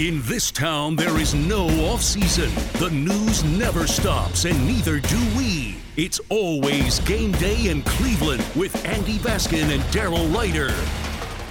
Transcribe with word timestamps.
In 0.00 0.22
this 0.22 0.50
town, 0.50 0.96
there 0.96 1.18
is 1.18 1.34
no 1.34 1.66
off 1.84 2.00
season. 2.00 2.48
The 2.78 2.88
news 2.90 3.44
never 3.44 3.86
stops, 3.86 4.46
and 4.46 4.66
neither 4.66 4.98
do 4.98 5.18
we. 5.36 5.76
It's 5.98 6.18
always 6.30 7.00
game 7.00 7.32
day 7.32 7.68
in 7.68 7.82
Cleveland 7.82 8.42
with 8.56 8.82
Andy 8.86 9.18
Baskin 9.18 9.70
and 9.70 9.82
Daryl 9.92 10.34
Ruiter. 10.34 10.74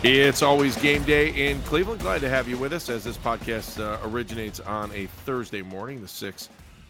It's 0.01 0.41
always 0.41 0.75
game 0.77 1.03
day 1.03 1.29
in 1.29 1.61
Cleveland. 1.61 2.01
Glad 2.01 2.21
to 2.21 2.29
have 2.29 2.47
you 2.47 2.57
with 2.57 2.73
us 2.73 2.89
as 2.89 3.03
this 3.03 3.17
podcast 3.17 3.79
uh, 3.79 3.99
originates 4.03 4.59
on 4.59 4.91
a 4.93 5.05
Thursday 5.05 5.61
morning, 5.61 6.01
the 6.01 6.07
6th 6.07 6.49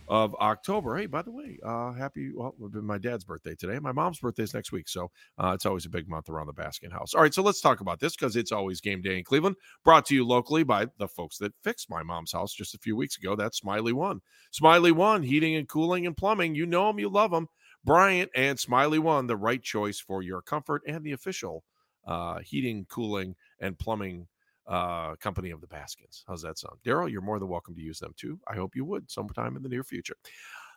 of 0.10 0.34
October. 0.36 0.98
Hey, 0.98 1.06
by 1.06 1.22
the 1.22 1.32
way, 1.32 1.60
uh, 1.64 1.94
happy, 1.94 2.32
well, 2.34 2.56
it 2.60 2.72
been 2.72 2.84
my 2.84 2.98
dad's 2.98 3.24
birthday 3.24 3.54
today. 3.54 3.78
My 3.78 3.92
mom's 3.92 4.20
birthday 4.20 4.44
is 4.44 4.56
next 4.56 4.72
week. 4.72 4.90
So 4.90 5.12
uh, 5.38 5.52
it's 5.54 5.68
always 5.68 5.86
a 5.86 5.90
big 5.90 6.10
month 6.10 6.30
around 6.30 6.48
the 6.48 6.54
Baskin 6.54 6.92
house. 6.92 7.14
All 7.14 7.22
right, 7.22 7.34
so 7.34 7.44
let's 7.44 7.62
talk 7.62 7.80
about 7.80 8.00
this 8.00 8.16
because 8.16 8.36
it's 8.36 8.52
always 8.52 8.82
game 8.82 9.04
day 9.04 9.20
in 9.20 9.24
Cleveland. 9.24 9.56
Brought 9.86 10.08
to 10.08 10.16
you 10.16 10.26
locally 10.26 10.64
by 10.64 10.88
the 10.98 11.08
folks 11.08 11.38
that 11.38 11.54
fixed 11.64 11.90
my 11.90 12.02
mom's 12.02 12.32
house 12.32 12.54
just 12.54 12.74
a 12.74 12.80
few 12.80 12.96
weeks 12.96 13.18
ago. 13.18 13.36
That's 13.36 13.62
Smylie 13.62 13.94
One. 13.94 14.20
Smylie 14.52 14.92
One, 14.92 15.22
heating 15.22 15.56
and 15.56 15.68
cooling 15.68 16.08
and 16.08 16.18
plumbing. 16.18 16.56
You 16.56 16.66
know 16.66 16.88
them, 16.88 17.00
you 17.00 17.10
love 17.10 17.32
them. 17.32 17.48
Bryant 17.86 18.32
and 18.36 18.58
Smylie 18.58 19.00
One, 19.00 19.28
the 19.28 19.38
right 19.38 19.62
choice 19.62 20.00
for 20.00 20.24
your 20.24 20.42
comfort 20.42 20.82
and 20.88 21.04
the 21.04 21.12
official 21.12 21.64
uh, 22.06 22.40
heating, 22.40 22.86
cooling, 22.90 23.36
and 23.60 23.78
plumbing 23.78 24.28
uh, 24.70 25.16
company 25.16 25.50
of 25.50 25.62
the 25.62 25.68
Baskins. 25.68 26.24
How's 26.28 26.44
that 26.44 26.60
sound? 26.60 26.78
Daryl, 26.86 27.12
you're 27.12 27.22
more 27.22 27.40
than 27.40 27.50
welcome 27.50 27.76
to 27.76 27.82
use 27.82 28.00
them 28.00 28.14
too. 28.16 28.40
I 28.48 28.56
hope 28.56 28.76
you 28.76 28.86
would 28.86 29.10
sometime 29.10 29.58
in 29.58 29.64
the 29.64 29.70
near 29.70 29.84
future. 29.84 30.16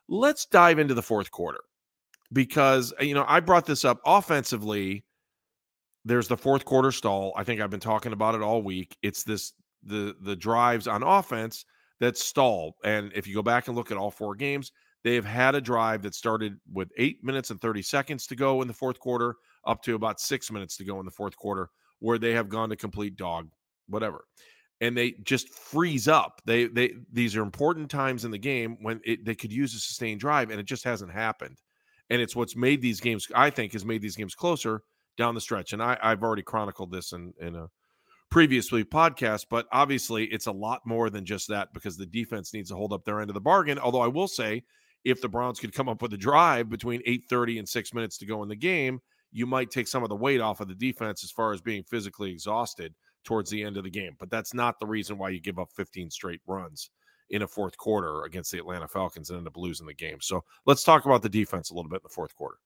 Let's 0.09 0.46
dive 0.46 0.78
into 0.78 0.95
the 0.95 1.02
fourth 1.02 1.30
quarter 1.30 1.60
because, 2.33 2.92
uh, 2.98 3.05
you 3.05 3.14
know, 3.14 3.27
I 3.28 3.41
brought 3.41 3.66
this 3.66 3.84
up 3.84 4.00
offensively. 4.06 5.05
There's 6.05 6.27
the 6.27 6.36
fourth 6.36 6.64
quarter 6.64 6.91
stall. 6.91 7.33
I 7.36 7.45
think 7.45 7.60
I've 7.60 7.70
been 7.70 7.80
talking 7.80 8.12
about 8.12 8.34
it 8.34 8.42
all 8.42 8.62
week. 8.62 8.97
It's 9.02 9.23
this 9.23 9.52
the 9.84 10.16
the 10.22 10.34
drives 10.34 10.88
on 10.88 11.02
offense 11.02 11.64
that 12.00 12.16
stall. 12.16 12.77
And 12.84 13.12
if 13.14 13.28
you 13.28 13.34
go 13.34 13.42
back 13.42 13.69
and 13.69 13.77
look 13.77 13.91
at 13.91 13.97
all 13.97 14.11
four 14.11 14.34
games, 14.34 14.72
they've 15.05 15.24
had 15.24 15.55
a 15.55 15.61
drive 15.61 16.02
that 16.02 16.14
started 16.14 16.58
with 16.72 16.91
eight 16.97 17.22
minutes 17.22 17.50
and 17.50 17.61
30 17.61 17.83
seconds 17.83 18.27
to 18.28 18.34
go 18.34 18.62
in 18.62 18.69
the 18.69 18.74
fourth 18.74 18.98
quarter, 18.98 19.36
up 19.67 19.83
to 19.83 19.95
about 19.95 20.19
six 20.19 20.50
minutes 20.50 20.77
to 20.78 20.84
go 20.84 20.98
in 20.98 21.05
the 21.05 21.12
fourth 21.12 21.36
quarter, 21.36 21.69
where 22.00 22.19
they 22.19 22.33
have 22.33 22.48
gone 22.48 22.70
to 22.70 22.77
complete 22.77 23.17
dog 23.17 23.48
whatever 23.88 24.25
and 24.80 24.97
they 24.97 25.12
just 25.22 25.48
freeze 25.48 26.08
up. 26.08 26.42
They 26.44 26.66
they 26.66 26.94
these 27.12 27.36
are 27.36 27.42
important 27.42 27.89
times 27.89 28.24
in 28.24 28.33
the 28.33 28.39
game 28.39 28.78
when 28.80 29.00
it, 29.05 29.24
they 29.24 29.36
could 29.36 29.52
use 29.52 29.74
a 29.74 29.78
sustained 29.78 30.19
drive 30.20 30.50
and 30.50 30.58
it 30.58 30.66
just 30.66 30.83
hasn't 30.83 31.12
happened 31.12 31.58
and 32.12 32.20
it's 32.20 32.36
what's 32.36 32.55
made 32.55 32.80
these 32.80 33.00
games 33.00 33.27
i 33.34 33.50
think 33.50 33.72
has 33.72 33.84
made 33.84 34.02
these 34.02 34.16
games 34.16 34.34
closer 34.34 34.83
down 35.16 35.34
the 35.34 35.41
stretch 35.41 35.72
and 35.72 35.83
I, 35.83 35.98
i've 36.02 36.22
already 36.22 36.42
chronicled 36.42 36.92
this 36.92 37.12
in 37.12 37.33
in 37.41 37.56
a 37.56 37.69
previously 38.30 38.84
podcast 38.84 39.47
but 39.50 39.66
obviously 39.72 40.24
it's 40.27 40.46
a 40.46 40.52
lot 40.52 40.80
more 40.86 41.11
than 41.11 41.24
just 41.24 41.48
that 41.48 41.72
because 41.74 41.96
the 41.96 42.06
defense 42.06 42.55
needs 42.55 42.70
to 42.70 42.77
hold 42.77 42.92
up 42.92 43.05
their 43.05 43.20
end 43.20 43.30
of 43.30 43.34
the 43.34 43.41
bargain 43.41 43.78
although 43.78 44.00
i 44.00 44.06
will 44.06 44.28
say 44.28 44.62
if 45.05 45.20
the 45.20 45.28
browns 45.28 45.58
could 45.58 45.74
come 45.74 45.89
up 45.89 46.00
with 46.00 46.12
a 46.12 46.19
drive 46.19 46.70
between 46.70 47.02
8.30 47.02 47.58
and 47.58 47.69
6 47.69 47.94
minutes 47.94 48.19
to 48.19 48.27
go 48.27 48.42
in 48.42 48.48
the 48.48 48.56
game 48.56 49.00
you 49.33 49.46
might 49.46 49.70
take 49.70 49.89
some 49.89 50.02
of 50.02 50.08
the 50.08 50.17
weight 50.17 50.41
off 50.41 50.61
of 50.61 50.69
the 50.69 50.74
defense 50.74 51.24
as 51.24 51.30
far 51.30 51.52
as 51.52 51.61
being 51.61 51.83
physically 51.83 52.30
exhausted 52.30 52.94
towards 53.25 53.51
the 53.51 53.62
end 53.62 53.77
of 53.77 53.84
the 53.84 53.91
game. 53.91 54.17
But 54.19 54.31
that's 54.31 54.55
not 54.55 54.78
the 54.78 54.87
reason 54.87 55.19
why 55.19 55.31
you 55.31 55.41
give 55.41 55.59
up 55.59 55.70
15 55.75 56.11
straight 56.11 56.41
runs 56.47 56.91
in 57.31 57.42
a 57.42 57.48
fourth 57.48 57.77
quarter 57.77 58.25
against 58.25 58.53
the 58.53 58.59
Atlanta 58.59 58.87
Falcons 58.87 59.31
and 59.31 59.39
end 59.39 59.47
up 59.47 59.56
losing 59.56 59.87
the 59.87 59.95
game. 59.95 60.19
So 60.20 60.45
let's 60.67 60.84
talk 60.84 61.06
about 61.06 61.23
the 61.23 61.29
defense 61.29 61.70
a 61.70 61.75
little 61.75 61.91
bit 61.91 61.97
in 61.97 62.05
the 62.05 62.14
fourth 62.14 62.34
quarter. 62.34 62.59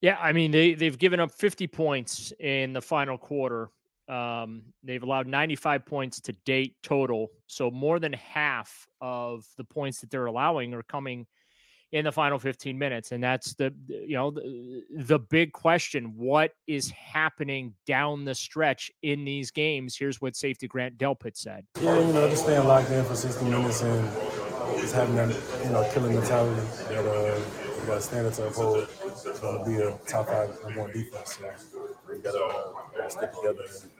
Yeah, 0.00 0.16
I 0.20 0.32
mean 0.32 0.52
they 0.52 0.74
they've 0.74 0.98
given 0.98 1.18
up 1.18 1.32
50 1.32 1.66
points 1.66 2.32
in 2.38 2.72
the 2.72 2.80
final 2.80 3.18
quarter. 3.18 3.70
Um, 4.08 4.62
they've 4.82 5.02
allowed 5.02 5.26
95 5.26 5.84
points 5.84 6.20
to 6.20 6.32
date 6.44 6.76
total, 6.82 7.28
so 7.46 7.70
more 7.70 7.98
than 7.98 8.12
half 8.12 8.86
of 9.00 9.44
the 9.56 9.64
points 9.64 10.00
that 10.00 10.10
they're 10.10 10.26
allowing 10.26 10.72
are 10.72 10.84
coming 10.84 11.26
in 11.92 12.04
the 12.04 12.12
final 12.12 12.38
15 12.38 12.78
minutes 12.78 13.12
and 13.12 13.24
that's 13.24 13.54
the 13.54 13.74
you 13.88 14.14
know 14.14 14.30
the, 14.30 14.84
the 14.90 15.18
big 15.18 15.52
question 15.52 16.12
what 16.16 16.52
is 16.66 16.90
happening 16.90 17.72
down 17.86 18.24
the 18.24 18.34
stretch 18.34 18.90
in 19.02 19.24
these 19.24 19.50
games? 19.50 19.96
Here's 19.96 20.20
what 20.20 20.36
safety 20.36 20.68
grant 20.68 20.98
delpit 20.98 21.36
said. 21.36 21.64
Yeah 21.80 21.98
you 21.98 22.12
know 22.12 22.28
just 22.28 22.44
staying 22.44 22.66
locked 22.66 22.90
in 22.90 23.04
for 23.04 23.14
60 23.14 23.44
minutes 23.46 23.82
and 23.82 24.12
just 24.80 24.94
having 24.94 25.16
that 25.16 25.28
you 25.64 25.70
know 25.70 25.88
killing 25.92 26.14
mentality 26.14 26.60
that 26.88 27.06
uh 27.06 27.40
got 27.86 28.02
standard 28.02 28.34
to 28.34 28.46
uphold 28.46 28.86
it's 29.10 29.40
going 29.40 29.58
to 29.58 29.70
be 29.70 29.76
a 29.76 29.96
top 30.06 30.28
five 30.28 30.50
number 30.62 30.80
one 30.82 30.92
defense. 30.92 31.38
So 31.38 31.88
we 32.10 32.18
got 32.18 32.32
to 32.32 33.02
uh, 33.02 33.08
stick 33.08 33.32
together 33.32 33.62
and 33.82 33.90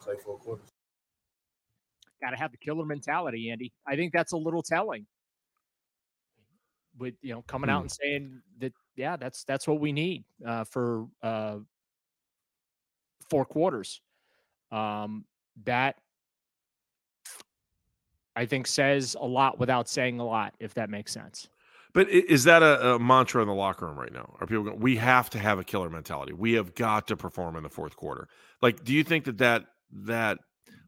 play 0.00 0.14
four 0.24 0.38
quarters. 0.38 0.66
Got 2.22 2.30
to 2.30 2.36
have 2.36 2.52
the 2.52 2.56
killer 2.56 2.84
mentality 2.84 3.50
andy. 3.50 3.72
I 3.86 3.96
think 3.96 4.12
that's 4.12 4.32
a 4.32 4.36
little 4.36 4.62
telling 4.62 5.06
with 6.98 7.14
you 7.22 7.34
know 7.34 7.42
coming 7.42 7.70
out 7.70 7.78
hmm. 7.78 7.82
and 7.82 7.92
saying 7.92 8.42
that 8.58 8.72
yeah 8.96 9.16
that's 9.16 9.44
that's 9.44 9.66
what 9.66 9.80
we 9.80 9.92
need 9.92 10.24
uh, 10.46 10.64
for 10.64 11.06
uh, 11.22 11.56
four 13.28 13.44
quarters. 13.44 14.00
Um, 14.72 15.24
that 15.64 15.96
i 18.34 18.44
think 18.44 18.66
says 18.66 19.16
a 19.18 19.26
lot 19.26 19.58
without 19.58 19.88
saying 19.88 20.20
a 20.20 20.24
lot 20.24 20.54
if 20.60 20.74
that 20.74 20.90
makes 20.90 21.12
sense. 21.12 21.48
But 21.94 22.10
is 22.10 22.44
that 22.44 22.62
a, 22.62 22.94
a 22.94 22.98
mantra 22.98 23.40
in 23.40 23.48
the 23.48 23.54
locker 23.54 23.86
room 23.86 23.98
right 23.98 24.12
now? 24.12 24.34
Are 24.38 24.46
people 24.46 24.64
going 24.64 24.80
we 24.80 24.96
have 24.96 25.30
to 25.30 25.38
have 25.38 25.58
a 25.58 25.64
killer 25.64 25.88
mentality. 25.88 26.34
We 26.34 26.52
have 26.52 26.74
got 26.74 27.06
to 27.06 27.16
perform 27.16 27.56
in 27.56 27.62
the 27.62 27.70
fourth 27.70 27.96
quarter. 27.96 28.28
Like 28.60 28.84
do 28.84 28.92
you 28.92 29.02
think 29.02 29.24
that 29.24 29.38
that 29.38 29.64
that 30.04 30.38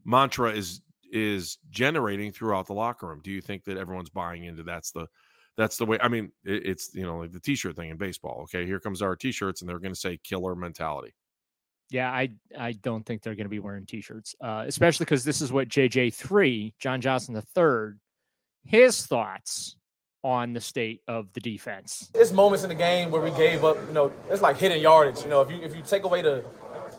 mantra 0.05 0.51
is 0.51 0.81
is 1.11 1.57
generating 1.71 2.31
throughout 2.31 2.67
the 2.67 2.73
locker 2.73 3.07
room? 3.07 3.21
Do 3.23 3.31
you 3.31 3.41
think 3.41 3.63
that 3.63 3.77
everyone's 3.77 4.11
buying 4.11 4.43
into 4.43 4.61
that's 4.61 4.91
the 4.91 5.07
that's 5.59 5.77
the 5.77 5.85
way 5.85 5.97
i 6.01 6.07
mean 6.07 6.31
it, 6.45 6.65
it's 6.65 6.95
you 6.95 7.03
know 7.03 7.17
like 7.17 7.31
the 7.31 7.39
t-shirt 7.39 7.75
thing 7.75 7.89
in 7.89 7.97
baseball 7.97 8.39
okay 8.43 8.65
here 8.65 8.79
comes 8.79 9.01
our 9.01 9.15
t-shirts 9.15 9.61
and 9.61 9.69
they're 9.69 9.79
going 9.79 9.93
to 9.93 9.99
say 9.99 10.17
killer 10.23 10.55
mentality. 10.55 11.13
Yeah 11.89 12.09
i 12.11 12.29
i 12.57 12.71
don't 12.71 13.05
think 13.05 13.21
they're 13.21 13.35
going 13.35 13.45
to 13.45 13.49
be 13.49 13.59
wearing 13.59 13.85
t-shirts 13.85 14.35
uh, 14.41 14.63
especially 14.65 15.05
because 15.05 15.23
this 15.23 15.41
is 15.41 15.51
what 15.51 15.67
jj3 15.67 16.73
john 16.79 17.01
johnson 17.01 17.33
the 17.33 17.41
third 17.41 17.99
his 18.63 19.05
thoughts 19.05 19.75
on 20.23 20.51
the 20.51 20.59
state 20.59 21.01
of 21.07 21.31
the 21.33 21.39
defense. 21.39 22.09
There's 22.13 22.33
moments 22.33 22.63
in 22.63 22.69
the 22.69 22.75
game 22.75 23.09
where 23.09 23.21
we 23.21 23.31
gave 23.31 23.63
up 23.63 23.77
you 23.87 23.93
know 23.93 24.11
it's 24.29 24.41
like 24.41 24.57
hitting 24.57 24.81
yardage 24.81 25.23
you 25.23 25.29
know 25.29 25.41
if 25.41 25.49
you 25.49 25.61
if 25.61 25.75
you 25.75 25.81
take 25.81 26.03
away 26.03 26.21
the 26.21 26.43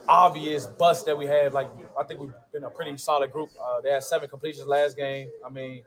obvious 0.08 0.66
bust 0.66 1.06
that 1.06 1.16
we 1.16 1.26
had 1.26 1.52
like 1.52 1.68
i 1.98 2.02
think 2.02 2.20
we've 2.20 2.32
been 2.52 2.64
a 2.64 2.70
pretty 2.70 2.96
solid 2.96 3.30
group 3.30 3.50
uh, 3.62 3.80
they 3.80 3.90
had 3.90 4.02
seven 4.02 4.28
completions 4.28 4.66
last 4.66 4.96
game 4.96 5.28
i 5.44 5.50
mean 5.50 5.82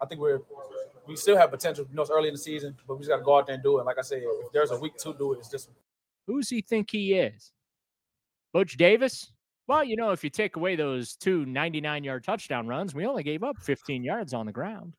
i 0.00 0.06
think 0.06 0.20
we're 0.20 0.40
we 1.10 1.16
still 1.16 1.36
have 1.36 1.50
potential. 1.50 1.84
You 1.90 1.96
know, 1.96 2.02
it's 2.02 2.10
early 2.10 2.28
in 2.28 2.34
the 2.34 2.38
season, 2.38 2.76
but 2.86 2.94
we 2.94 3.00
just 3.00 3.10
got 3.10 3.16
to 3.16 3.22
go 3.22 3.36
out 3.36 3.46
there 3.46 3.54
and 3.54 3.62
do 3.62 3.78
it. 3.80 3.84
Like 3.84 3.98
I 3.98 4.02
said, 4.02 4.22
if 4.22 4.52
there's 4.52 4.70
a 4.70 4.78
week 4.78 4.96
to 4.98 5.12
do 5.12 5.32
it, 5.32 5.40
it's 5.40 5.48
this 5.48 5.66
one. 5.66 5.76
Who's 6.26 6.48
he 6.48 6.60
think 6.60 6.90
he 6.90 7.14
is? 7.14 7.52
Butch 8.52 8.76
Davis? 8.76 9.32
Well, 9.66 9.84
you 9.84 9.96
know, 9.96 10.12
if 10.12 10.22
you 10.24 10.30
take 10.30 10.56
away 10.56 10.76
those 10.76 11.16
two 11.16 11.44
99 11.46 12.04
yard 12.04 12.24
touchdown 12.24 12.66
runs, 12.66 12.94
we 12.94 13.06
only 13.06 13.22
gave 13.22 13.42
up 13.42 13.58
15 13.58 14.04
yards 14.04 14.32
on 14.32 14.46
the 14.46 14.52
ground. 14.52 14.94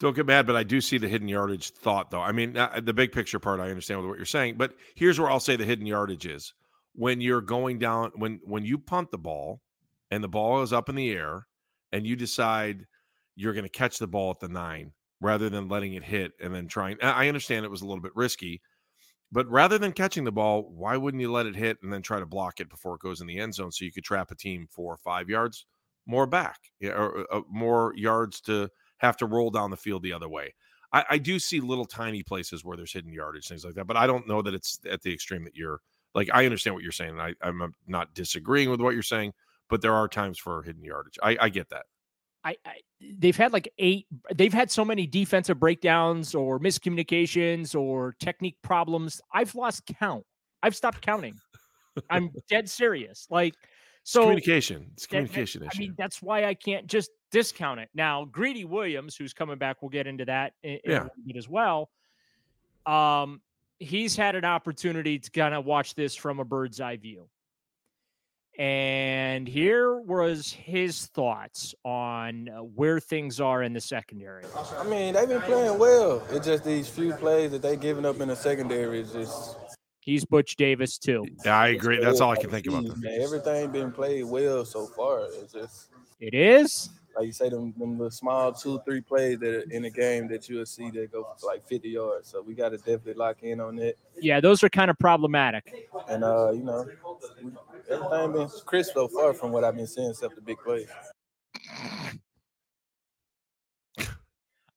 Don't 0.00 0.14
get 0.14 0.26
mad, 0.26 0.46
but 0.46 0.54
I 0.54 0.62
do 0.62 0.80
see 0.80 0.96
the 0.96 1.08
hidden 1.08 1.26
yardage 1.26 1.70
thought, 1.70 2.10
though. 2.12 2.20
I 2.20 2.30
mean, 2.30 2.56
uh, 2.56 2.80
the 2.80 2.94
big 2.94 3.10
picture 3.10 3.40
part, 3.40 3.58
I 3.58 3.68
understand 3.68 4.06
what 4.06 4.16
you're 4.16 4.26
saying, 4.26 4.54
but 4.56 4.74
here's 4.94 5.18
where 5.18 5.28
I'll 5.28 5.40
say 5.40 5.56
the 5.56 5.64
hidden 5.64 5.86
yardage 5.86 6.26
is 6.26 6.54
when 6.94 7.20
you're 7.20 7.40
going 7.40 7.80
down, 7.80 8.12
when 8.14 8.40
when 8.44 8.64
you 8.64 8.78
punt 8.78 9.10
the 9.10 9.18
ball 9.18 9.60
and 10.12 10.22
the 10.22 10.28
ball 10.28 10.62
is 10.62 10.72
up 10.72 10.88
in 10.88 10.94
the 10.94 11.10
air, 11.10 11.46
and 11.90 12.06
you 12.06 12.14
decide 12.14 12.86
you're 13.34 13.54
going 13.54 13.64
to 13.64 13.70
catch 13.70 13.98
the 13.98 14.06
ball 14.06 14.30
at 14.30 14.40
the 14.40 14.48
nine 14.48 14.92
rather 15.20 15.48
than 15.50 15.68
letting 15.68 15.94
it 15.94 16.04
hit 16.04 16.32
and 16.40 16.54
then 16.54 16.68
trying. 16.68 16.96
I 17.02 17.28
understand 17.28 17.64
it 17.64 17.70
was 17.70 17.82
a 17.82 17.86
little 17.86 18.02
bit 18.02 18.14
risky, 18.14 18.60
but 19.32 19.48
rather 19.48 19.78
than 19.78 19.92
catching 19.92 20.24
the 20.24 20.32
ball, 20.32 20.70
why 20.74 20.96
wouldn't 20.96 21.20
you 21.20 21.30
let 21.30 21.46
it 21.46 21.56
hit 21.56 21.78
and 21.82 21.92
then 21.92 22.02
try 22.02 22.20
to 22.20 22.26
block 22.26 22.60
it 22.60 22.70
before 22.70 22.94
it 22.94 23.00
goes 23.00 23.20
in 23.20 23.26
the 23.26 23.38
end 23.38 23.54
zone 23.54 23.72
so 23.72 23.84
you 23.84 23.92
could 23.92 24.04
trap 24.04 24.30
a 24.30 24.34
team 24.34 24.66
four 24.70 24.92
or 24.92 24.98
five 24.98 25.28
yards 25.28 25.66
more 26.06 26.26
back, 26.26 26.58
or, 26.82 27.26
uh, 27.32 27.40
more 27.50 27.92
yards 27.96 28.40
to 28.40 28.70
have 28.98 29.16
to 29.18 29.26
roll 29.26 29.50
down 29.50 29.70
the 29.70 29.76
field 29.76 30.02
the 30.02 30.12
other 30.12 30.28
way? 30.28 30.54
I, 30.92 31.04
I 31.10 31.18
do 31.18 31.38
see 31.38 31.60
little 31.60 31.84
tiny 31.84 32.22
places 32.22 32.64
where 32.64 32.76
there's 32.76 32.92
hidden 32.92 33.12
yardage, 33.12 33.46
things 33.46 33.64
like 33.64 33.74
that, 33.74 33.86
but 33.86 33.96
I 33.96 34.06
don't 34.06 34.26
know 34.26 34.40
that 34.40 34.54
it's 34.54 34.78
at 34.90 35.02
the 35.02 35.12
extreme 35.12 35.44
that 35.44 35.54
you're 35.54 35.80
like. 36.14 36.30
I 36.32 36.46
understand 36.46 36.74
what 36.74 36.82
you're 36.82 36.92
saying, 36.92 37.10
and 37.10 37.20
I, 37.20 37.34
I'm 37.42 37.74
not 37.86 38.14
disagreeing 38.14 38.70
with 38.70 38.80
what 38.80 38.94
you're 38.94 39.02
saying, 39.02 39.34
but 39.68 39.82
there 39.82 39.92
are 39.94 40.08
times 40.08 40.38
for 40.38 40.62
hidden 40.62 40.82
yardage. 40.82 41.18
I, 41.22 41.36
I 41.38 41.48
get 41.50 41.68
that. 41.68 41.84
I, 42.44 42.56
I, 42.64 42.74
they've 43.18 43.36
had 43.36 43.52
like 43.52 43.72
eight 43.78 44.06
they've 44.34 44.52
had 44.52 44.70
so 44.70 44.84
many 44.84 45.06
defensive 45.06 45.58
breakdowns 45.58 46.34
or 46.34 46.58
miscommunications 46.58 47.78
or 47.78 48.14
technique 48.20 48.56
problems 48.62 49.20
i've 49.34 49.54
lost 49.54 49.84
count. 49.98 50.24
I've 50.62 50.74
stopped 50.74 51.02
counting. 51.02 51.34
I'm 52.10 52.30
dead 52.48 52.68
serious. 52.68 53.26
Like 53.30 53.54
so 54.02 54.20
it's 54.20 54.24
communication. 54.24 54.90
It's 54.94 55.06
communication 55.06 55.60
that, 55.62 55.72
issue. 55.72 55.82
i 55.82 55.86
mean 55.86 55.94
that's 55.98 56.22
why 56.22 56.44
i 56.44 56.54
can't 56.54 56.86
just 56.86 57.10
discount 57.30 57.80
it. 57.80 57.88
Now 57.94 58.24
greedy 58.24 58.64
williams 58.64 59.16
who's 59.16 59.32
coming 59.32 59.58
back 59.58 59.82
we'll 59.82 59.90
get 59.90 60.06
into 60.06 60.24
that 60.24 60.54
in, 60.62 60.78
yeah. 60.84 61.08
in 61.28 61.36
as 61.36 61.48
well 61.48 61.90
um 62.86 63.40
he's 63.78 64.16
had 64.16 64.34
an 64.34 64.44
opportunity 64.44 65.18
to 65.18 65.30
kind 65.30 65.54
of 65.54 65.64
watch 65.64 65.94
this 65.94 66.14
from 66.14 66.40
a 66.40 66.44
bird's 66.44 66.80
eye 66.80 66.96
view 66.96 67.28
And 68.58 69.46
here 69.46 70.00
was 70.00 70.50
his 70.50 71.06
thoughts 71.06 71.76
on 71.84 72.48
uh, 72.48 72.58
where 72.58 72.98
things 72.98 73.40
are 73.40 73.62
in 73.62 73.72
the 73.72 73.80
secondary. 73.80 74.44
I 74.76 74.82
mean, 74.82 75.14
they've 75.14 75.28
been 75.28 75.42
playing 75.42 75.78
well. 75.78 76.26
It's 76.30 76.44
just 76.44 76.64
these 76.64 76.88
few 76.88 77.12
plays 77.12 77.52
that 77.52 77.62
they 77.62 77.76
giving 77.76 78.04
up 78.04 78.20
in 78.20 78.28
the 78.28 78.36
secondary 78.36 79.00
is 79.00 79.12
just. 79.12 79.56
He's 80.00 80.24
Butch 80.24 80.56
Davis 80.56 80.98
too. 80.98 81.24
Yeah, 81.44 81.56
I 81.56 81.68
agree. 81.68 82.00
That's 82.02 82.20
all 82.20 82.32
I 82.32 82.36
can 82.36 82.50
think 82.50 82.66
about. 82.66 82.84
Man, 82.96 83.20
everything 83.20 83.70
been 83.70 83.92
played 83.92 84.24
well 84.24 84.64
so 84.64 84.86
far. 84.86 85.26
It's 85.40 85.52
just. 85.52 85.90
It 86.18 86.34
is. 86.34 86.90
Like 87.16 87.26
you 87.26 87.32
say, 87.32 87.48
them, 87.48 87.74
them 87.78 87.92
little 87.92 88.10
small 88.10 88.52
two, 88.52 88.80
three 88.84 89.00
plays 89.00 89.38
that 89.40 89.54
are 89.54 89.70
in 89.70 89.84
a 89.84 89.90
game 89.90 90.28
that 90.28 90.48
you'll 90.48 90.66
see 90.66 90.90
that 90.90 91.10
go 91.12 91.26
for 91.38 91.46
like 91.46 91.66
50 91.66 91.88
yards. 91.88 92.28
So 92.28 92.42
we 92.42 92.54
got 92.54 92.68
to 92.70 92.76
definitely 92.76 93.14
lock 93.14 93.42
in 93.42 93.60
on 93.60 93.76
that. 93.76 93.94
Yeah, 94.20 94.40
those 94.40 94.62
are 94.62 94.68
kind 94.68 94.90
of 94.90 94.98
problematic. 94.98 95.88
And, 96.08 96.22
uh, 96.22 96.52
you 96.52 96.62
know, 96.62 96.86
we, 97.42 97.50
everything 97.90 98.32
been 98.32 98.48
crisp 98.66 98.94
so 98.94 99.08
far 99.08 99.34
from 99.34 99.52
what 99.52 99.64
I've 99.64 99.76
been 99.76 99.86
seeing, 99.86 100.10
except 100.10 100.34
the 100.34 100.40
big 100.40 100.58
plays. 100.58 100.88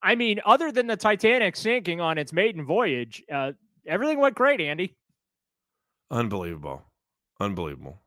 I 0.04 0.16
mean, 0.16 0.40
other 0.46 0.72
than 0.72 0.88
the 0.88 0.98
Titanic 0.98 1.56
sinking 1.56 2.02
on 2.02 2.18
its 2.18 2.34
maiden 2.34 2.66
voyage, 2.66 3.24
uh, 3.32 3.52
everything 3.86 4.20
went 4.20 4.36
great, 4.36 4.60
Andy. 4.60 4.96
Unbelievable. 6.10 6.82
Unbelievable. 7.40 8.00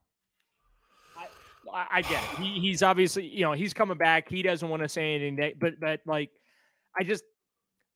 I, 1.72 1.86
I 1.90 2.02
get 2.02 2.22
it. 2.22 2.38
He, 2.40 2.60
he's 2.60 2.82
obviously, 2.82 3.26
you 3.26 3.42
know, 3.42 3.52
he's 3.52 3.74
coming 3.74 3.96
back. 3.96 4.28
He 4.28 4.42
doesn't 4.42 4.68
want 4.68 4.82
to 4.82 4.88
say 4.88 5.14
anything, 5.14 5.36
that, 5.36 5.58
but 5.58 5.80
but 5.80 6.00
like, 6.06 6.30
I 6.98 7.04
just 7.04 7.24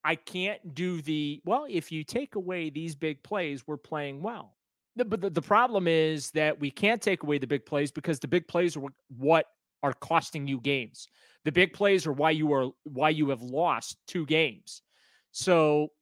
I 0.05 0.17
can't 0.17 0.75
do 0.75 1.03
the 1.03 1.41
well. 1.45 1.67
If 1.69 1.93
you 1.93 2.05
take 2.05 2.35
away 2.35 2.71
these 2.71 2.95
big 2.95 3.23
plays, 3.23 3.67
we're 3.67 3.77
playing 3.77 4.23
well. 4.23 4.55
The, 4.99 5.05
but 5.05 5.21
the, 5.21 5.31
the 5.31 5.43
problem 5.43 5.87
is 5.87 6.33
that 6.33 6.59
we 6.59 6.73
can't 6.73 7.01
take 7.01 7.23
away 7.23 7.39
the 7.39 7.47
big 7.47 7.65
plays 7.65 7.93
because 7.93 8.19
the 8.19 8.27
big 8.27 8.49
plays 8.49 8.77
are 8.77 8.83
what 9.17 9.47
are 9.83 9.93
costing 9.93 10.49
you 10.49 10.61
games. 10.61 11.07
The 11.45 11.53
big 11.53 11.73
plays 11.73 12.05
are 12.05 12.13
why 12.13 12.33
you 12.33 12.53
are 12.53 12.71
why 12.83 13.11
you 13.11 13.31
have 13.31 13.41
lost 13.41 13.97
two 14.09 14.27
games. 14.27 14.83
So 15.31 15.93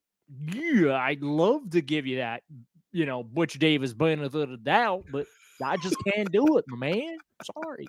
yeah, 0.50 0.96
I'd 0.96 1.22
love 1.22 1.70
to 1.70 1.82
give 1.82 2.06
you 2.06 2.16
that, 2.16 2.42
you 2.90 3.04
know, 3.04 3.22
Butch 3.22 3.58
Davis 3.58 3.92
benefit 3.92 4.34
of 4.34 4.50
the 4.50 4.56
doubt, 4.56 5.04
but 5.12 5.26
I 5.62 5.76
just 5.76 5.96
can't 6.08 6.32
do 6.32 6.56
it, 6.56 6.64
my 6.66 6.78
man. 6.78 7.18
Sorry. 7.44 7.86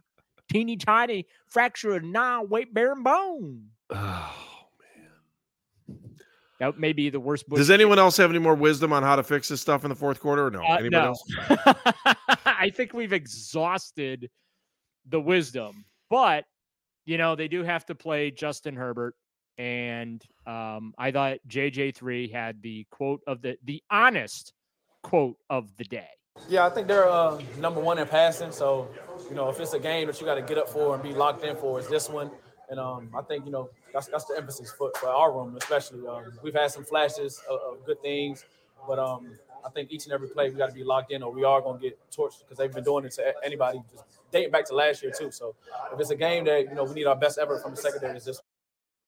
Teeny 0.51 0.75
tiny 0.75 1.25
fracture 1.48 1.95
of 1.95 2.03
nine 2.03 2.50
weight 2.50 2.74
bearing 2.74 3.03
bone. 3.03 3.68
Oh, 3.89 4.47
Man. 6.59 6.71
That 6.71 6.80
may 6.80 6.94
be 6.94 7.09
the 7.09 7.19
worst. 7.19 7.48
Does 7.50 7.69
anyone 7.69 8.00
else 8.00 8.18
have 8.18 8.30
any 8.30 8.39
more 8.39 8.56
wisdom 8.56 8.94
on 8.94 9.04
how 9.04 9.15
to 9.15 9.24
fix 9.24 9.48
this 9.48 9.62
stuff 9.62 9.83
in 9.83 9.89
the 9.89 9.95
fourth 9.95 10.19
quarter 10.19 10.48
or 10.48 10.51
no? 10.51 10.62
Uh, 10.62 10.75
Anybody 10.75 10.89
no. 10.89 11.06
else? 11.06 11.24
I 12.45 12.71
think 12.74 12.94
we've 12.94 13.13
exhausted 13.13 14.30
the 15.09 15.19
wisdom, 15.19 15.86
but 16.09 16.45
you 17.06 17.18
know, 17.18 17.36
they 17.36 17.48
do 17.48 17.63
have 17.63 17.86
to 17.86 17.95
play 17.95 18.31
Justin 18.31 18.75
Herbert. 18.75 19.15
And 19.57 20.21
um, 20.45 20.94
I 21.00 21.09
thought 21.12 21.38
JJ3 21.48 22.31
had 22.31 22.62
the 22.62 22.86
quote 22.92 23.21
of 23.25 23.42
the 23.42 23.57
the 23.63 23.81
honest 23.89 24.53
quote 25.01 25.38
of 25.50 25.75
the 25.77 25.86
day. 25.86 26.10
Yeah, 26.50 26.65
I 26.65 26.69
think 26.69 26.88
they're 26.88 27.10
uh, 27.10 27.42
number 27.57 27.80
one 27.80 27.98
in 27.98 28.07
passing. 28.07 28.51
So, 28.51 28.88
you 29.30 29.36
know, 29.36 29.50
if 29.50 29.60
it's 29.60 29.74
a 29.74 29.80
game 29.80 30.06
that 30.07 30.19
you 30.19 30.27
got 30.27 30.36
to 30.36 30.44
get 30.44 30.60
up 30.60 30.69
for 30.69 30.94
and 30.94 31.01
be 31.01 31.13
locked 31.13 31.44
in 31.44 31.56
for, 31.56 31.80
it's 31.80 31.88
this 31.88 32.10
one. 32.10 32.30
And 32.69 32.80
um, 32.80 33.10
I 33.18 33.21
think 33.21 33.45
you 33.45 33.51
know 33.51 33.69
that's 33.98 34.08
that's 34.08 34.26
the 34.26 34.38
emphasis 34.38 34.72
for, 34.72 34.92
for 35.00 35.10
our 35.10 35.32
room, 35.32 35.58
especially. 35.58 36.06
Um, 36.08 36.32
we've 36.44 36.54
had 36.54 36.72
some 36.72 36.84
flashes 36.84 37.42
of, 37.50 37.60
of 37.60 37.86
good 37.86 38.00
things, 38.02 38.46
but 38.88 39.00
um, 39.00 39.32
I 39.66 39.70
think 39.70 39.92
each 39.92 40.06
and 40.06 40.14
every 40.14 40.28
play 40.28 40.50
we 40.50 40.56
got 40.56 40.70
to 40.70 40.76
be 40.76 40.84
locked 40.84 41.12
in, 41.12 41.24
or 41.24 41.32
we 41.32 41.44
are 41.44 41.62
going 41.62 41.80
to 41.80 41.84
get 41.84 42.00
torched 42.12 42.40
because 42.40 42.58
they've 42.58 42.72
been 42.72 42.84
doing 42.84 43.06
it 43.06 43.12
to 43.14 43.34
anybody, 43.44 43.82
just 43.92 44.04
dating 44.32 44.52
back 44.52 44.66
to 44.66 44.76
last 44.76 45.02
year 45.02 45.12
too. 45.18 45.32
So, 45.32 45.56
if 45.92 46.00
it's 46.00 46.12
a 46.12 46.16
game 46.16 46.46
that 46.46 46.66
you 46.70 46.76
know 46.76 46.84
we 46.84 46.94
need 46.94 47.08
our 47.08 47.16
best 47.16 47.40
effort 47.40 47.62
from 47.64 47.72
the 47.72 47.78
secondary, 47.78 48.18
is. 48.18 48.40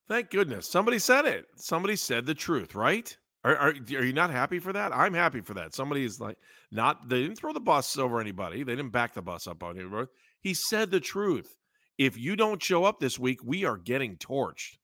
Thank 0.08 0.32
goodness 0.32 0.68
somebody 0.68 0.98
said 0.98 1.26
it. 1.26 1.46
Somebody 1.56 1.96
said 1.96 2.26
the 2.26 2.34
truth, 2.34 2.74
right? 2.74 3.16
Are, 3.44 3.56
are, 3.56 3.70
are 3.70 4.04
you 4.04 4.12
not 4.12 4.32
happy 4.32 4.58
for 4.60 4.74
that? 4.74 4.94
I'm 4.94 5.14
happy 5.14 5.42
for 5.42 5.54
that. 5.54 5.76
Somebody 5.76 6.04
is 6.04 6.20
like 6.20 6.38
not 6.72 7.08
they 7.08 7.22
didn't 7.22 7.38
throw 7.38 7.54
the 7.54 7.60
bus 7.60 7.96
over 7.98 8.20
anybody. 8.20 8.64
They 8.64 8.76
didn't 8.76 8.92
back 8.92 9.14
the 9.14 9.22
bus 9.22 9.46
up 9.46 9.62
on 9.62 9.78
anybody. 9.80 10.08
He 10.42 10.56
said 10.56 10.90
the 10.90 11.00
truth. 11.00 11.56
If 12.00 12.18
you 12.18 12.38
don't 12.38 12.64
show 12.64 12.86
up 12.86 13.02
this 13.02 13.20
week, 13.20 13.40
we 13.44 13.66
are 13.66 13.78
getting 13.78 14.16
torched. 14.16 14.78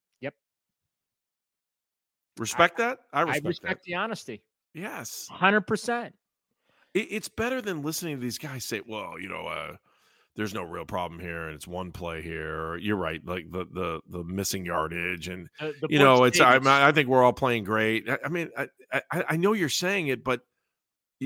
Respect 2.37 2.79
I, 2.79 2.83
that? 2.83 2.97
I 3.13 3.21
respect, 3.21 3.45
I 3.45 3.47
respect 3.47 3.73
that. 3.73 3.83
the 3.85 3.95
honesty. 3.95 4.41
Yes. 4.73 5.27
100%. 5.31 6.11
It, 6.93 6.99
it's 6.99 7.29
better 7.29 7.61
than 7.61 7.81
listening 7.81 8.15
to 8.15 8.21
these 8.21 8.37
guys 8.37 8.65
say, 8.65 8.81
well, 8.85 9.19
you 9.19 9.29
know, 9.29 9.47
uh, 9.47 9.75
there's 10.35 10.53
no 10.53 10.63
real 10.63 10.85
problem 10.85 11.19
here 11.19 11.47
and 11.47 11.55
it's 11.55 11.67
one 11.67 11.91
play 11.91 12.21
here 12.21 12.75
you're 12.77 12.97
right 12.97 13.21
like 13.25 13.49
the 13.51 13.65
the 13.71 14.01
the 14.09 14.23
missing 14.23 14.65
yardage 14.65 15.27
and 15.27 15.47
uh, 15.59 15.71
you 15.89 15.99
know 15.99 16.23
it's 16.23 16.39
I, 16.39 16.59
I 16.63 16.91
think 16.91 17.07
we're 17.07 17.23
all 17.23 17.33
playing 17.33 17.63
great 17.63 18.09
i, 18.09 18.17
I 18.25 18.29
mean 18.29 18.49
I, 18.57 18.67
I, 19.11 19.23
I 19.29 19.37
know 19.37 19.53
you're 19.53 19.69
saying 19.69 20.07
it 20.07 20.23
but 20.23 20.41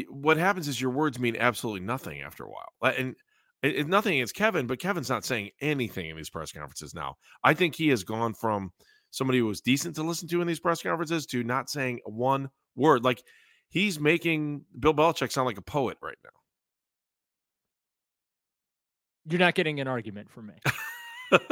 what 0.10 0.38
happens 0.38 0.68
is 0.68 0.80
your 0.80 0.92
words 0.92 1.20
mean 1.20 1.36
absolutely 1.38 1.86
nothing 1.86 2.22
after 2.22 2.44
a 2.44 2.50
while 2.50 2.94
and 2.96 3.16
it, 3.64 3.88
nothing 3.88 4.16
against 4.16 4.36
kevin 4.36 4.68
but 4.68 4.80
kevin's 4.80 5.10
not 5.10 5.26
saying 5.26 5.50
anything 5.60 6.10
in 6.10 6.16
these 6.16 6.30
press 6.30 6.52
conferences 6.52 6.94
now 6.94 7.16
i 7.44 7.54
think 7.54 7.76
he 7.76 7.90
has 7.90 8.04
gone 8.04 8.34
from 8.34 8.72
somebody 9.12 9.40
who 9.40 9.46
was 9.46 9.62
decent 9.62 9.96
to 9.96 10.04
listen 10.04 10.28
to 10.28 10.42
in 10.42 10.48
these 10.48 10.60
press 10.60 10.82
conferences 10.82 11.26
to 11.26 11.44
not 11.44 11.70
saying 11.70 12.00
one 12.06 12.50
word 12.76 13.04
like 13.04 13.24
he's 13.70 14.00
making 14.00 14.64
bill 14.80 14.94
belichick 14.94 15.32
sound 15.32 15.46
like 15.46 15.58
a 15.58 15.62
poet 15.62 15.98
right 16.02 16.18
now 16.24 16.30
you're 19.32 19.40
not 19.40 19.56
getting 19.56 19.80
an 19.80 19.88
argument 19.88 20.30
from 20.30 20.48
me. 20.48 20.56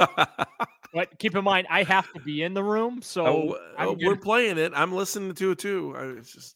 but 0.93 1.19
keep 1.19 1.35
in 1.35 1.43
mind, 1.43 1.67
I 1.69 1.83
have 1.83 2.11
to 2.13 2.19
be 2.19 2.43
in 2.43 2.53
the 2.53 2.63
room, 2.63 3.01
so 3.01 3.25
oh, 3.25 3.57
oh, 3.77 3.97
we're 3.99 4.15
playing 4.15 4.57
it. 4.57 4.71
I'm 4.75 4.91
listening 4.91 5.33
to 5.35 5.51
it 5.51 5.59
too. 5.59 5.93
I, 5.95 6.03
it's 6.19 6.33
just, 6.33 6.55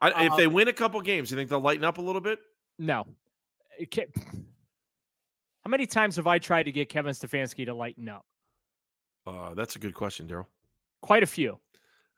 I, 0.00 0.26
if 0.26 0.32
uh, 0.32 0.36
they 0.36 0.46
win 0.46 0.68
a 0.68 0.72
couple 0.72 1.00
games, 1.00 1.30
you 1.30 1.36
think 1.36 1.50
they'll 1.50 1.60
lighten 1.60 1.84
up 1.84 1.98
a 1.98 2.02
little 2.02 2.20
bit? 2.20 2.38
No. 2.78 3.06
How 5.64 5.70
many 5.70 5.86
times 5.86 6.16
have 6.16 6.26
I 6.26 6.38
tried 6.38 6.64
to 6.64 6.72
get 6.72 6.90
Kevin 6.90 7.12
Stefanski 7.12 7.64
to 7.66 7.74
lighten 7.74 8.08
up? 8.08 8.24
Uh, 9.26 9.54
that's 9.54 9.76
a 9.76 9.78
good 9.78 9.94
question, 9.94 10.26
Daryl. 10.26 10.46
Quite 11.00 11.22
a 11.22 11.26
few. 11.26 11.58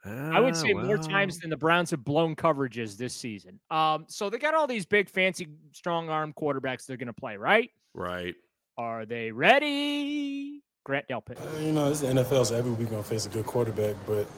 I 0.06 0.41
would 0.41 0.56
say 0.56 0.73
well. 0.73 0.85
more 0.85 0.99
times 0.99 1.38
than 1.38 1.50
the 1.50 1.56
Browns 1.56 1.91
have 1.91 2.05
blown 2.05 2.37
coverages 2.37 2.97
this 2.97 3.14
season. 3.14 3.58
Um, 3.70 4.05
so 4.08 4.31
they 4.31 4.38
got 4.38 4.55
all 4.55 4.67
these 4.67 4.87
big, 4.87 5.08
fancy, 5.08 5.49
strong 5.73 6.08
arm 6.08 6.32
quarterbacks 6.41 6.87
they're 6.87 6.97
going 6.97 7.08
to 7.08 7.12
play, 7.12 7.37
right? 7.37 7.70
Right. 7.94 8.35
Are 8.79 9.05
they 9.05 9.32
ready? 9.32 10.63
Grant 10.84 11.08
Delpit. 11.08 11.41
Uh, 11.41 11.58
you 11.58 11.72
know, 11.72 11.91
it's 11.91 12.01
the 12.01 12.08
NFL, 12.08 12.46
so 12.46 12.55
every 12.55 12.70
week 12.72 12.91
going 12.91 13.03
to 13.03 13.08
face 13.08 13.27
a 13.27 13.29
good 13.29 13.46
quarterback. 13.46 13.96
But, 14.06 14.29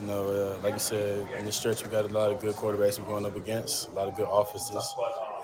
you 0.00 0.06
know, 0.06 0.28
uh, 0.28 0.58
like 0.62 0.74
you 0.74 0.80
said, 0.80 1.26
in 1.38 1.46
the 1.46 1.52
stretch, 1.52 1.82
we 1.82 1.90
got 1.90 2.04
a 2.04 2.08
lot 2.08 2.30
of 2.30 2.40
good 2.40 2.54
quarterbacks 2.54 2.98
we're 2.98 3.06
going 3.06 3.24
up 3.24 3.36
against, 3.36 3.88
a 3.88 3.92
lot 3.92 4.08
of 4.08 4.16
good 4.16 4.28
offenses. 4.30 4.94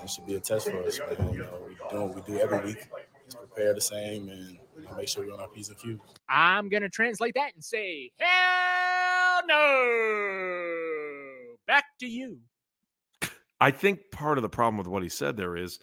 It 0.03 0.11
should 0.11 0.27
be 0.27 0.35
a 0.35 0.41
test 0.41 0.71
for 0.71 0.83
us. 0.83 1.01
But, 1.09 1.19
you 1.33 1.39
know, 1.39 1.49
we're 1.63 1.91
doing 1.91 2.09
what 2.09 2.15
we 2.15 2.35
do 2.35 2.41
every 2.41 2.61
week. 2.67 2.87
Just 3.25 3.39
prepare 3.39 3.73
the 3.73 3.81
same 3.81 4.29
and 4.29 4.59
make 4.97 5.09
sure 5.09 5.27
we're 5.27 5.33
on 5.33 5.41
our 5.41 5.49
P's 5.49 5.69
and 5.69 5.79
Q's. 5.79 5.99
I'm 6.29 6.69
going 6.69 6.83
to 6.83 6.89
translate 6.89 7.35
that 7.35 7.55
and 7.55 7.65
say, 7.65 8.11
hell 8.19 9.43
no. 9.47 10.75
Back 11.67 11.85
to 12.01 12.07
you. 12.07 12.39
I 13.61 13.71
think 13.71 14.01
part 14.11 14.39
of 14.39 14.43
the 14.43 14.49
problem 14.49 14.77
with 14.77 14.89
what 14.89 15.03
he 15.03 15.09
said 15.09 15.37
there 15.37 15.57
is, 15.57 15.79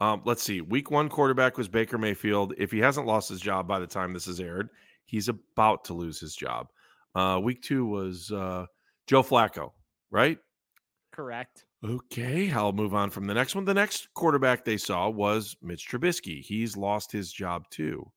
um, 0.00 0.22
let's 0.24 0.42
see, 0.42 0.60
week 0.60 0.90
one 0.90 1.08
quarterback 1.08 1.58
was 1.58 1.68
Baker 1.68 1.98
Mayfield. 1.98 2.54
If 2.58 2.70
he 2.70 2.78
hasn't 2.78 3.06
lost 3.06 3.28
his 3.28 3.40
job 3.40 3.66
by 3.66 3.78
the 3.78 3.86
time 3.86 4.12
this 4.12 4.28
is 4.28 4.40
aired, 4.40 4.68
he's 5.06 5.28
about 5.28 5.84
to 5.86 5.94
lose 5.94 6.20
his 6.20 6.36
job. 6.36 6.68
Uh, 7.14 7.40
week 7.42 7.62
two 7.62 7.86
was 7.86 8.30
uh, 8.30 8.66
Joe 9.06 9.22
Flacco, 9.22 9.72
right? 10.10 10.38
Correct. 11.12 11.64
Okay, 11.84 12.50
I'll 12.50 12.72
move 12.72 12.94
on 12.94 13.10
from 13.10 13.26
the 13.26 13.34
next 13.34 13.54
one. 13.54 13.64
The 13.64 13.74
next 13.74 14.08
quarterback 14.14 14.64
they 14.64 14.78
saw 14.78 15.08
was 15.08 15.54
Mitch 15.60 15.86
Trubisky. 15.88 16.40
He's 16.40 16.76
lost 16.76 17.12
his 17.12 17.30
job 17.30 17.68
too. 17.70 18.10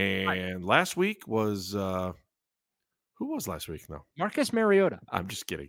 And 0.00 0.26
right. 0.26 0.62
last 0.62 0.96
week 0.96 1.26
was 1.26 1.74
uh 1.74 2.12
who 3.14 3.34
was 3.34 3.46
last 3.46 3.68
week? 3.68 3.82
No, 3.90 4.04
Marcus 4.18 4.52
Mariota. 4.52 4.98
I'm 5.10 5.28
just 5.28 5.46
kidding. 5.46 5.68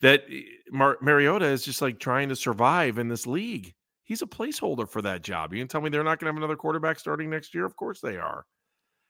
That 0.00 0.22
eh, 0.30 0.42
Mar- 0.70 0.98
Mariota 1.00 1.46
is 1.46 1.64
just 1.64 1.82
like 1.82 1.98
trying 1.98 2.28
to 2.28 2.36
survive 2.36 2.98
in 2.98 3.08
this 3.08 3.26
league. 3.26 3.74
He's 4.04 4.22
a 4.22 4.26
placeholder 4.26 4.88
for 4.88 5.02
that 5.02 5.22
job. 5.22 5.52
You 5.52 5.60
can 5.60 5.68
tell 5.68 5.80
me 5.80 5.90
they're 5.90 6.04
not 6.04 6.20
going 6.20 6.26
to 6.26 6.34
have 6.34 6.36
another 6.36 6.56
quarterback 6.56 7.00
starting 7.00 7.30
next 7.30 7.54
year? 7.54 7.64
Of 7.64 7.74
course 7.74 8.00
they 8.00 8.16
are. 8.16 8.44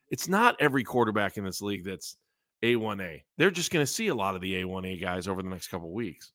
It's 0.08 0.28
not 0.28 0.56
every 0.60 0.84
quarterback 0.84 1.36
in 1.36 1.44
this 1.44 1.60
league 1.60 1.84
that's 1.84 2.16
A1A. 2.62 3.22
They're 3.36 3.50
just 3.50 3.72
going 3.72 3.84
to 3.84 3.92
see 3.92 4.08
a 4.08 4.14
lot 4.14 4.34
of 4.34 4.40
the 4.40 4.62
A1A 4.62 5.00
guys 5.00 5.26
over 5.26 5.42
the 5.42 5.48
next 5.48 5.68
couple 5.68 5.92
weeks 5.92 6.32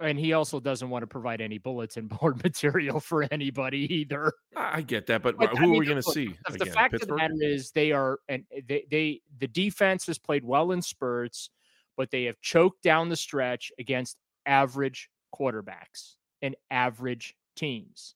and 0.00 0.18
he 0.18 0.32
also 0.32 0.60
doesn't 0.60 0.90
want 0.90 1.02
to 1.02 1.06
provide 1.06 1.40
any 1.40 1.58
bulletin 1.58 2.06
board 2.20 2.42
material 2.42 3.00
for 3.00 3.26
anybody 3.30 3.92
either. 3.94 4.32
I 4.54 4.82
get 4.82 5.06
that, 5.06 5.22
but, 5.22 5.38
but 5.38 5.50
who 5.50 5.56
I 5.56 5.60
mean, 5.62 5.76
are 5.76 5.78
we 5.78 5.86
going 5.86 5.96
to 5.96 6.02
see? 6.02 6.34
The, 6.48 6.54
again? 6.54 6.72
fact 6.72 6.92
Pittsburgh? 6.92 7.10
of 7.22 7.28
the 7.28 7.34
matter 7.34 7.52
is, 7.52 7.70
they 7.70 7.92
are 7.92 8.18
and 8.28 8.44
eh, 8.54 8.60
they, 8.66 8.86
they 8.90 9.20
the 9.38 9.48
defense 9.48 10.06
has 10.06 10.18
played 10.18 10.44
well 10.44 10.72
in 10.72 10.82
spurts, 10.82 11.50
but 11.96 12.10
they 12.10 12.24
have 12.24 12.40
choked 12.40 12.82
down 12.82 13.08
the 13.08 13.16
stretch 13.16 13.72
against 13.78 14.16
average 14.44 15.08
quarterbacks 15.34 16.14
and 16.42 16.54
average 16.70 17.34
teams. 17.56 18.14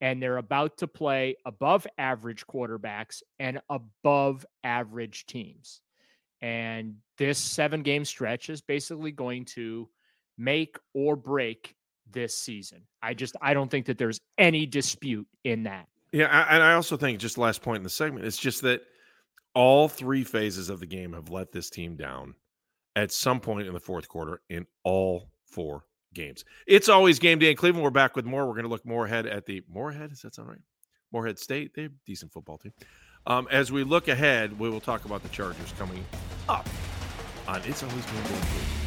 and 0.00 0.22
they're 0.22 0.36
about 0.36 0.76
to 0.78 0.86
play 0.86 1.36
above 1.44 1.86
average 1.98 2.46
quarterbacks 2.46 3.22
and 3.38 3.60
above 3.70 4.44
average 4.62 5.26
teams. 5.26 5.80
And 6.42 6.96
this 7.16 7.38
seven 7.38 7.82
game 7.82 8.04
stretch 8.04 8.50
is 8.50 8.60
basically 8.60 9.10
going 9.10 9.46
to 9.56 9.88
make 10.38 10.78
or 10.94 11.16
break 11.16 11.74
this 12.10 12.36
season. 12.36 12.82
I 13.02 13.14
just 13.14 13.36
I 13.40 13.54
don't 13.54 13.70
think 13.70 13.86
that 13.86 13.98
there's 13.98 14.20
any 14.38 14.66
dispute 14.66 15.26
in 15.44 15.64
that. 15.64 15.88
Yeah, 16.12 16.46
and 16.48 16.62
I 16.62 16.74
also 16.74 16.96
think 16.96 17.18
just 17.18 17.36
last 17.36 17.62
point 17.62 17.78
in 17.78 17.82
the 17.82 17.90
segment, 17.90 18.24
it's 18.24 18.38
just 18.38 18.62
that 18.62 18.82
all 19.54 19.88
three 19.88 20.24
phases 20.24 20.70
of 20.70 20.80
the 20.80 20.86
game 20.86 21.12
have 21.12 21.30
let 21.30 21.52
this 21.52 21.68
team 21.70 21.96
down 21.96 22.34
at 22.94 23.12
some 23.12 23.40
point 23.40 23.66
in 23.66 23.74
the 23.74 23.80
fourth 23.80 24.08
quarter 24.08 24.40
in 24.48 24.66
all 24.84 25.30
four 25.44 25.84
games. 26.14 26.44
It's 26.66 26.88
always 26.88 27.18
game 27.18 27.38
day 27.38 27.50
in 27.50 27.56
Cleveland. 27.56 27.84
We're 27.84 27.90
back 27.90 28.16
with 28.16 28.24
more. 28.24 28.46
We're 28.46 28.54
going 28.54 28.64
to 28.64 28.70
look 28.70 28.86
more 28.86 29.06
ahead 29.06 29.26
at 29.26 29.46
the 29.46 29.62
Morehead. 29.68 30.10
Does 30.10 30.22
that 30.22 30.34
sound 30.34 30.48
right? 30.48 30.58
Morehead 31.12 31.38
State. 31.38 31.72
They're 31.74 31.86
a 31.86 31.90
decent 32.06 32.32
football 32.32 32.58
team. 32.58 32.72
Um, 33.26 33.48
as 33.50 33.72
we 33.72 33.84
look 33.84 34.08
ahead, 34.08 34.58
we 34.58 34.70
will 34.70 34.80
talk 34.80 35.04
about 35.04 35.22
the 35.22 35.28
Chargers 35.28 35.72
coming 35.78 36.04
up 36.48 36.68
on 37.48 37.60
It's 37.64 37.82
Always 37.82 38.06
Game 38.06 38.22
Day. 38.22 38.85